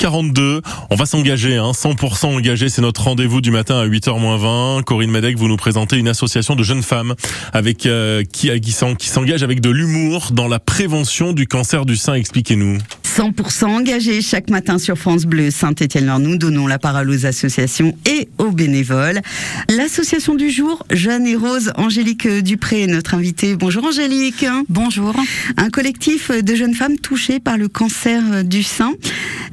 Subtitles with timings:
[0.00, 0.62] 8h42.
[0.90, 2.68] On va s'engager, hein, 100% engagé.
[2.68, 4.82] C'est notre rendez-vous du matin à 8h20.
[4.84, 7.14] Corinne Madec, vous nous présentez une association de jeunes femmes
[7.52, 12.14] avec euh, qui, qui s'engage avec de l'humour dans la prévention du cancer du sein.
[12.14, 12.78] Expliquez-nous.
[13.16, 16.10] 100% engagés chaque matin sur France Bleu Saint-Étienne.
[16.20, 19.20] Nous donnons la parole aux associations et aux bénévoles.
[19.68, 23.56] L'association du jour, Jeanne et Rose, Angélique Dupré, notre invitée.
[23.56, 24.46] Bonjour Angélique.
[24.68, 25.12] Bonjour.
[25.56, 28.92] Un collectif de jeunes femmes touchées par le cancer du sein.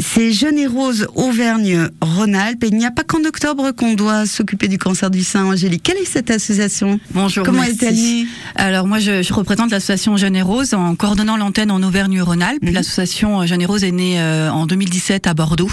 [0.00, 2.64] C'est Jeune et Rose Auvergne-Rhône-Alpes.
[2.66, 5.82] Il n'y a pas qu'en octobre qu'on doit s'occuper du cancer du sein, Angélique.
[5.82, 6.98] Quelle est cette association?
[7.10, 7.44] Bonjour.
[7.44, 11.82] Comment est-elle Alors moi, je, je représente l'association Jeune et Rose en coordonnant l'antenne en
[11.82, 12.62] Auvergne-Rhône-Alpes.
[12.62, 12.72] Mhm.
[12.72, 15.70] L'association Jeune et Rose est née euh, en 2017 à Bordeaux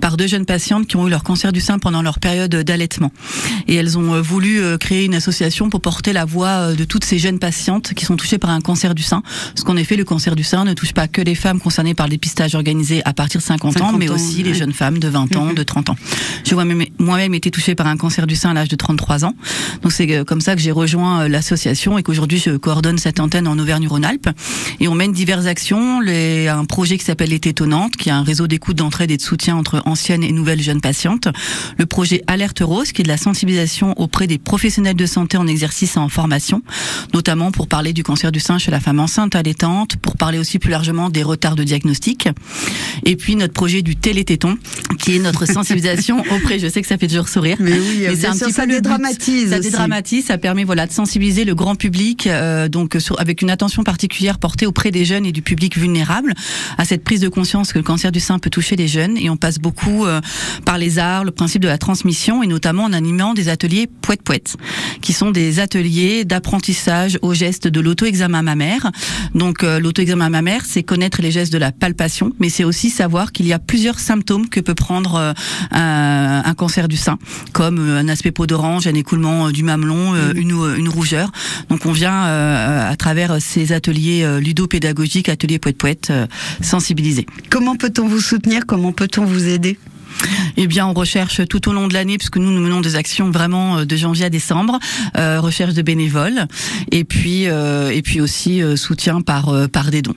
[0.00, 3.12] par deux jeunes patientes qui ont eu leur cancer du sein pendant leur période d'allaitement.
[3.66, 7.04] Et elles ont euh, voulu euh, créer une association pour porter la voix de toutes
[7.04, 9.22] ces jeunes patientes qui sont touchées par un cancer du sein.
[9.54, 12.06] Parce qu'en effet, le cancer du sein ne touche pas que les femmes concernées par
[12.06, 15.36] le dépistage organisé à partir de 50, ans, mais aussi les jeunes femmes de 20
[15.36, 15.54] ans, mhm.
[15.54, 15.96] de 30 ans.
[16.44, 16.64] Je vois
[16.98, 19.34] moi-même été touchée par un cancer du sein à l'âge de 33 ans.
[19.82, 23.58] Donc c'est comme ça que j'ai rejoint l'association et qu'aujourd'hui je coordonne cette antenne en
[23.58, 24.30] Auvergne-Rhône-Alpes.
[24.80, 26.00] Et on mène diverses actions.
[26.00, 29.22] Les, un projet qui s'appelle Les Tétonnantes, qui est un réseau d'écoute, d'entraide et de
[29.22, 31.28] soutien entre anciennes et nouvelles jeunes patientes.
[31.76, 35.46] Le projet Alerte Rose, qui est de la sensibilisation auprès des professionnels de santé en
[35.46, 36.62] exercice et en formation,
[37.14, 40.58] notamment pour parler du cancer du sein chez la femme enceinte allaitante, pour parler aussi
[40.58, 42.28] plus largement des retards de diagnostic.
[43.04, 44.56] Et puis notre projet du télététon,
[44.98, 48.16] qui est notre sensibilisation auprès, je sais que ça fait toujours sourire, mais oui, mais
[48.16, 49.50] c'est un petit ça dédramatise.
[49.50, 53.50] Ça dédramatise, ça permet voilà de sensibiliser le grand public, euh, donc sur, avec une
[53.50, 56.34] attention particulière portée auprès des jeunes et du public vulnérable
[56.76, 59.30] à cette prise de conscience que le cancer du sein peut toucher les jeunes et
[59.30, 60.20] on passe beaucoup euh,
[60.64, 64.22] par les arts, le principe de la transmission et notamment en animant des ateliers poète
[64.22, 64.56] poète
[65.00, 68.90] qui sont des ateliers d'apprentissage au geste de l'auto-examen mammaire.
[69.34, 73.32] Donc euh, l'auto-examen mammaire, c'est connaître les gestes de la palpation, mais c'est aussi savoir
[73.38, 75.32] qu'il y a plusieurs symptômes que peut prendre euh,
[75.70, 77.18] un, un, cancer du sein,
[77.52, 80.32] comme un aspect peau d'orange, un écoulement du mamelon, mmh.
[80.34, 81.30] une, une rougeur.
[81.68, 86.12] Donc on vient à travers ces ateliers ludopédagogiques, ateliers poète poète,
[86.60, 87.26] sensibiliser.
[87.48, 88.66] Comment peut-on vous soutenir?
[88.66, 89.78] Comment peut-on vous aider?
[90.56, 93.30] Eh bien, on recherche tout au long de l'année, puisque nous nous menons des actions
[93.30, 94.78] vraiment euh, de janvier à décembre,
[95.16, 96.46] euh, recherche de bénévoles,
[96.90, 100.14] et puis euh, et puis aussi soutien par par des dons.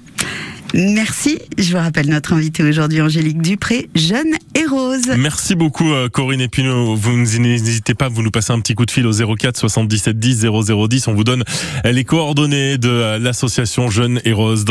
[0.73, 1.39] Merci.
[1.57, 5.11] Je vous rappelle notre invité aujourd'hui, Angélique Dupré, jeune et rose.
[5.17, 6.95] Merci beaucoup, Corinne Epineau.
[6.95, 10.45] Vous n'hésitez pas, vous nous passez un petit coup de fil au 04 77 10
[10.45, 11.07] 0010.
[11.07, 11.43] On vous donne
[11.83, 14.65] les coordonnées de l'association Jeune et Rose.